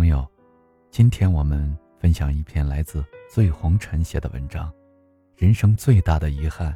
[0.00, 0.26] 朋友，
[0.90, 4.72] 今天我们分享一篇来自醉红尘写的文章。
[5.36, 6.74] 人生最大的遗憾，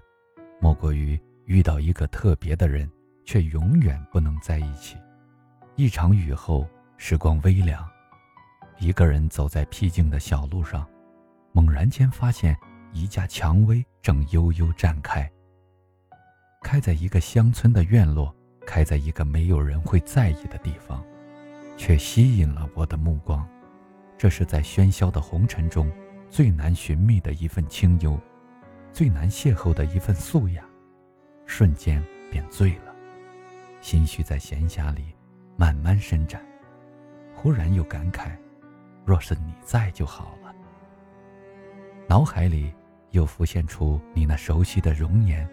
[0.60, 2.86] 莫过于遇到一个特别的人，
[3.24, 4.98] 却永远不能在一起。
[5.74, 6.68] 一场雨后，
[6.98, 7.88] 时光微凉，
[8.78, 10.86] 一个人走在僻静的小路上，
[11.50, 12.54] 猛然间发现
[12.92, 15.26] 一架蔷薇正悠悠绽开。
[16.62, 18.36] 开在一个乡村的院落，
[18.66, 21.02] 开在一个没有人会在意的地方。
[21.76, 23.46] 却吸引了我的目光，
[24.16, 25.90] 这是在喧嚣的红尘中
[26.30, 28.18] 最难寻觅的一份清幽，
[28.92, 30.64] 最难邂逅的一份素雅，
[31.46, 32.94] 瞬间便醉了，
[33.80, 35.14] 心绪在闲暇里
[35.56, 36.40] 慢慢伸展，
[37.34, 38.30] 忽然又感慨：
[39.04, 40.54] 若是你在就好了。
[42.08, 42.72] 脑海里
[43.10, 45.48] 又浮现出你那熟悉的容颜，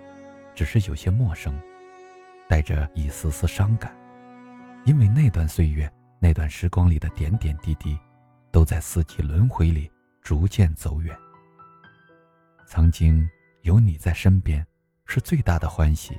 [0.54, 1.60] 只是有些陌生，
[2.48, 3.96] 带着一丝丝伤感，
[4.86, 5.92] 因为那段岁月。
[6.24, 7.98] 那段时光里的点点滴滴，
[8.52, 9.92] 都在四季轮回里
[10.22, 11.18] 逐渐走远。
[12.68, 13.28] 曾经
[13.64, 14.64] 有你在身边，
[15.08, 16.14] 是最大的欢喜；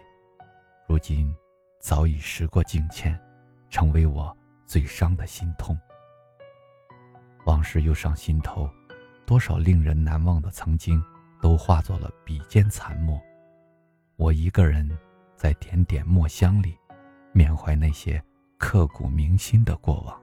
[0.88, 1.32] 如今
[1.80, 3.16] 早已时过境迁，
[3.70, 4.36] 成为我
[4.66, 5.78] 最伤的心痛。
[7.44, 8.68] 往事又上心头，
[9.24, 11.00] 多少令人难忘的曾经，
[11.40, 13.22] 都化作了笔尖残墨。
[14.16, 14.98] 我一个人
[15.36, 16.76] 在点点墨香里，
[17.32, 18.20] 缅怀那些。
[18.62, 20.22] 刻骨铭心的过往，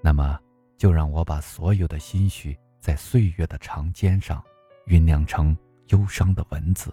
[0.00, 0.40] 那么
[0.78, 4.42] 就让我把所有的心绪在岁月的长笺上
[4.86, 5.54] 酝酿成
[5.88, 6.92] 忧伤的文字，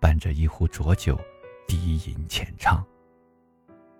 [0.00, 1.20] 伴着一壶浊酒，
[1.68, 2.82] 低吟浅唱。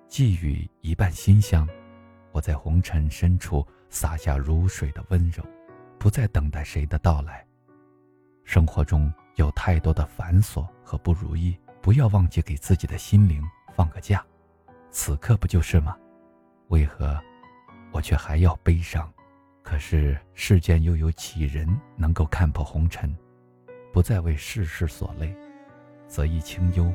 [0.08, 1.68] 寄予一半馨香，
[2.32, 5.44] 我在红尘深处洒下如水的温柔，
[5.98, 7.46] 不再等待谁的到来。
[8.42, 14.24] 生活中有太多的繁琐和不如意，不要忘记给自己的心灵放个假。
[14.90, 15.94] 此刻不就是吗？
[16.68, 17.20] 为何
[17.92, 19.10] 我却还要悲伤？
[19.62, 23.16] 可是世间又有几人能够看破红尘，
[23.92, 25.36] 不再为世事所累，
[26.06, 26.92] 则以清幽，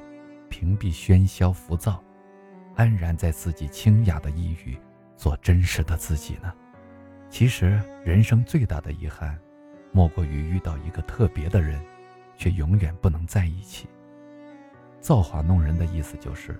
[0.49, 2.01] 屏蔽喧嚣浮躁，
[2.75, 4.79] 安然在自己清雅的一隅，
[5.17, 6.53] 做真实的自己呢？
[7.29, 9.37] 其实人生最大的遗憾，
[9.91, 11.81] 莫过于遇到一个特别的人，
[12.37, 13.87] 却永远不能在一起。
[14.99, 16.57] 造化弄人的意思就是，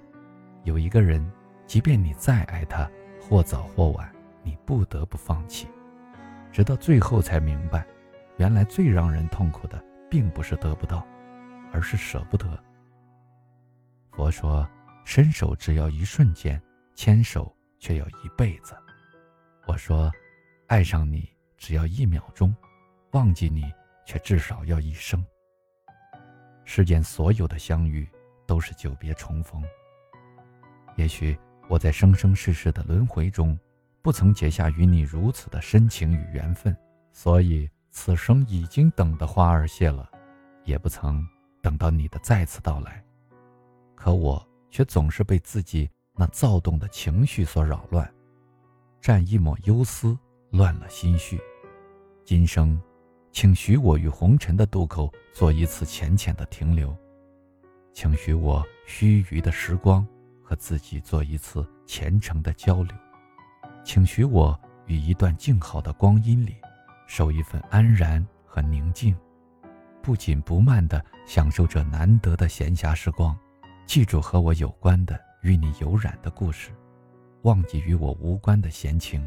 [0.63, 1.25] 有一个人，
[1.65, 2.89] 即便你再爱他。
[3.31, 5.65] 或早或晚，你不得不放弃，
[6.51, 7.87] 直到最后才明白，
[8.35, 11.07] 原来最让人痛苦的，并不是得不到，
[11.71, 12.61] 而是舍不得。
[14.11, 14.69] 佛说，
[15.05, 16.61] 伸手只要一瞬间，
[16.93, 18.75] 牵手却要一辈子。
[19.65, 20.11] 我说，
[20.67, 21.25] 爱上你
[21.55, 22.53] 只要一秒钟，
[23.11, 23.63] 忘记你
[24.05, 25.25] 却至少要一生。
[26.65, 28.05] 世间所有的相遇，
[28.45, 29.63] 都是久别重逢。
[30.97, 31.39] 也许。
[31.71, 33.57] 我在生生世世的轮回中，
[34.01, 36.75] 不曾结下与你如此的深情与缘分，
[37.13, 40.11] 所以此生已经等得花儿谢了，
[40.65, 41.25] 也不曾
[41.61, 43.01] 等到你的再次到来。
[43.95, 48.13] 可我却总是被自己那躁动的情绪所扰乱，
[48.99, 51.39] 占一抹忧思，乱了心绪。
[52.25, 52.77] 今生，
[53.31, 56.93] 请许我与红尘的渡口做一次浅浅的停留，
[57.93, 60.05] 请许我须臾的时光。
[60.51, 62.93] 和自己做一次虔诚的交流，
[63.85, 66.57] 请许我与一段静好的光阴里，
[67.07, 69.15] 守一份安然和宁静，
[70.01, 73.33] 不紧不慢地享受这难得的闲暇时光，
[73.85, 76.71] 记住和我有关的与你有染的故事，
[77.43, 79.25] 忘记与我无关的闲情。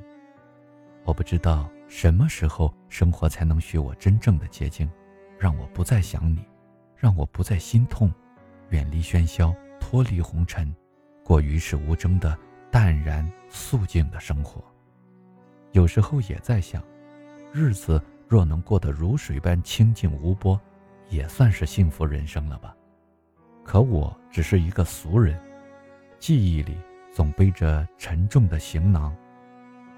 [1.07, 4.87] 我不知道什么时候生活才能许我真正的洁净，
[5.39, 6.45] 让我不再想你，
[6.95, 8.13] 让我不再心痛，
[8.69, 10.71] 远离喧嚣，脱离红尘。
[11.25, 12.39] 过与世无争的
[12.71, 14.63] 淡然素静的生活，
[15.73, 16.85] 有时候也在想，
[17.51, 20.61] 日子若能过得如水般清静无波，
[21.09, 22.77] 也算是幸福人生了吧。
[23.65, 25.41] 可我只是一个俗人，
[26.19, 26.77] 记忆里
[27.11, 29.17] 总背着沉重的行囊，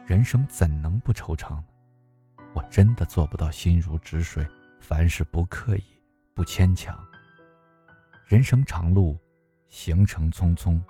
[0.06, 1.64] 人生怎能不惆怅呢？
[2.54, 4.46] 我真的做不到心如止水，
[4.80, 5.84] 凡事不刻意，
[6.34, 6.96] 不牵强。
[8.26, 9.18] 人生长路，
[9.68, 10.80] 行程匆匆。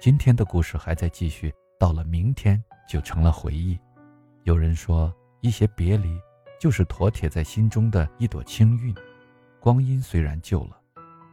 [0.00, 3.78] 今天的故事还在继续，到了明天就成了回忆。
[4.42, 6.20] 有人说，一些别离，
[6.60, 8.94] 就是妥帖在心中的一朵清韵。
[9.58, 10.78] 光阴虽然旧了，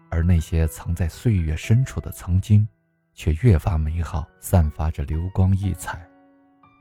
[0.09, 2.65] 而那些藏在岁月深处的曾经，
[3.13, 6.07] 却越发美好，散发着流光溢彩。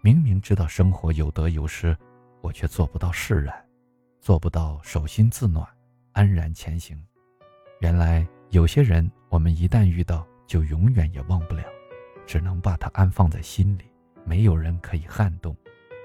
[0.03, 1.97] 明明知道生活有得有失，
[2.41, 3.53] 我却做不到释然，
[4.21, 5.67] 做不到手心自暖，
[6.12, 6.97] 安然前行。
[7.81, 11.62] 原来有些人，我们一旦遇到，就永远也忘不了。
[12.26, 13.85] 只能把它安放在心里，
[14.25, 15.56] 没有人可以撼动，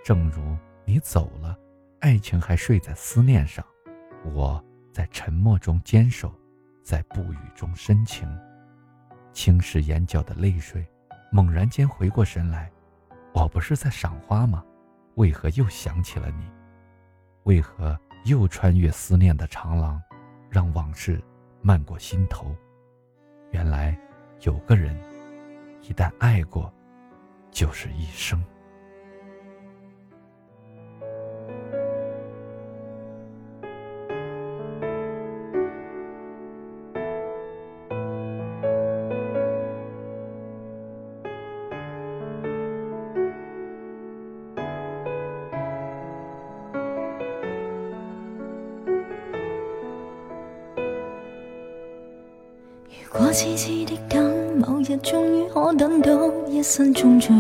[0.04, 0.56] 正如
[0.86, 1.58] 你走了，
[2.00, 3.66] 爱情还睡在思念上，
[4.24, 4.64] 我
[4.94, 6.32] 在沉默中坚守，
[6.84, 8.30] 在不语中深情，
[9.34, 10.86] 轻拭眼角的泪水。
[11.32, 12.72] 猛然间回过神来，
[13.34, 14.64] 我不是在赏花吗？
[15.16, 16.48] 为何又想起了你？
[17.46, 20.00] 为何又穿越思念的长廊，
[20.52, 21.20] 让往事
[21.64, 22.56] 漫过心头？
[23.52, 23.98] 原来
[24.42, 24.96] 有个人，
[25.82, 26.72] 一旦爱过，
[27.52, 28.44] 就是一生。
[53.18, 54.22] 如果痴痴的等，
[54.60, 56.12] 某日终于可等到
[56.50, 57.40] 一生中最爱，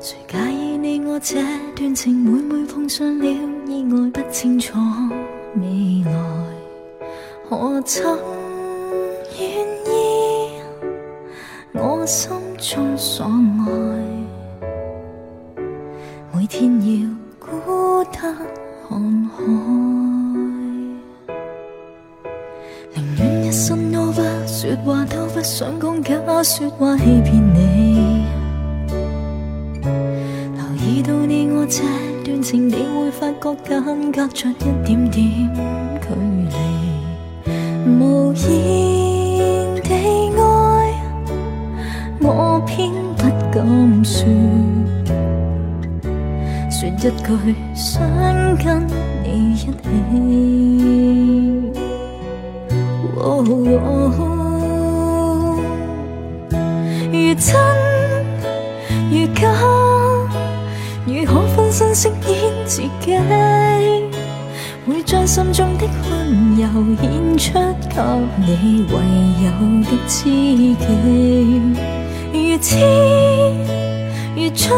[0.00, 1.34] 谁介意你我这
[1.76, 2.16] 段情？
[2.16, 4.78] 每每碰上了意外，不清楚
[5.56, 6.12] 未来，
[7.46, 8.18] 何曾
[9.38, 9.50] 愿
[9.86, 10.58] 意
[11.74, 13.70] 我心中所爱？
[16.34, 16.86] 每天要
[17.38, 18.34] 孤单
[18.88, 19.81] 看海。
[25.42, 28.24] 不想讲假说话欺骗你，
[29.82, 31.82] 留意到你我这
[32.24, 35.50] 段情，你会发觉间隔着一点点
[36.00, 36.14] 距
[36.46, 36.54] 离。
[37.88, 38.46] 无言
[39.82, 39.90] 地
[40.38, 40.94] 爱，
[42.20, 44.24] 我偏不敢说，
[46.70, 48.00] 说一句想
[48.58, 48.86] 跟
[49.24, 49.66] 你一起。
[57.32, 57.56] 如真
[59.10, 59.48] 如假，
[61.06, 63.16] 如何分身饰演自己？
[64.86, 66.66] 会将心中的温柔
[67.00, 67.54] 献出
[67.88, 67.96] 给
[68.36, 68.94] 你唯
[69.44, 69.48] 有
[69.84, 70.76] 的知己。
[72.34, 72.76] 如痴
[74.36, 74.70] 如醉，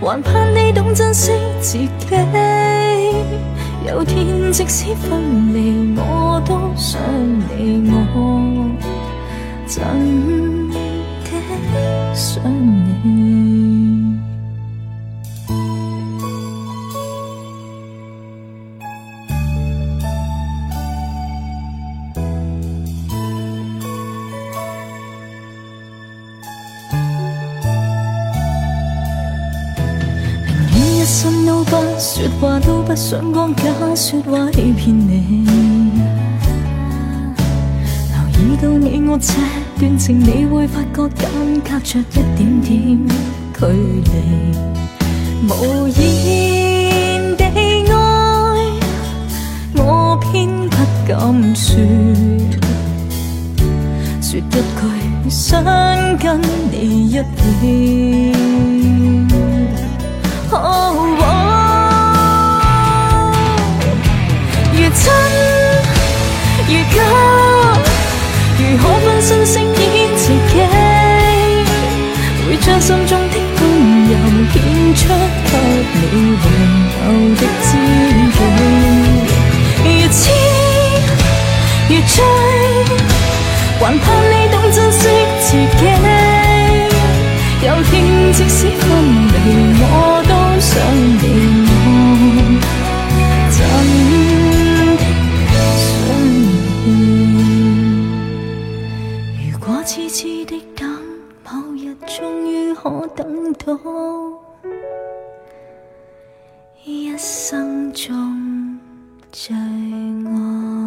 [0.00, 1.30] 还盼你懂珍惜
[1.60, 1.88] 自己。
[3.86, 7.00] 有天即使分离，我都想
[7.56, 8.68] 你，我
[9.68, 10.45] 真。
[12.16, 14.16] 想你。
[30.72, 33.64] 宁愿一生都不说话，都不想讲假
[33.94, 35.44] 说话欺骗你。
[38.32, 39.34] 留意到你我这
[39.78, 41.28] 段情，你会发觉间
[41.76, 42.72] 隔着一点点
[43.52, 44.10] 距离。
[45.46, 47.92] 无言地爱，
[49.74, 50.76] 我偏不
[51.06, 51.76] 敢说，
[54.22, 54.48] 说一句
[55.28, 55.62] 想
[56.16, 56.40] 跟
[56.72, 58.32] 你一起。
[64.72, 65.04] 如真
[66.68, 66.96] 如假。
[68.58, 69.58] 如何分身饰
[72.80, 73.62] 心中的温
[74.08, 74.12] 柔
[74.52, 74.54] 献
[74.94, 75.00] 出
[75.44, 75.52] 给
[75.92, 76.04] 你
[76.42, 76.44] 唯
[76.92, 77.02] 有
[77.34, 77.68] 的知
[78.32, 78.38] 己。
[79.84, 80.20] 如痴
[81.88, 82.14] 如醉，
[83.80, 85.02] 还盼你懂珍惜
[85.40, 85.46] 自
[85.78, 85.82] 己。
[87.66, 87.92] 有天
[88.32, 88.84] 即使分
[89.32, 89.34] 离，
[89.80, 89.84] 我
[90.28, 90.30] 都
[90.60, 90.68] 想
[91.22, 91.24] 你
[91.68, 91.72] 我。
[93.56, 93.58] 真
[94.98, 95.02] 的
[95.82, 95.84] 想
[96.84, 96.86] 你。
[99.50, 99.66] 如果？
[99.84, 100.95] 痴痴的等，
[102.06, 103.76] 终于可等到
[106.84, 108.78] 一生中
[109.32, 110.85] 最爱。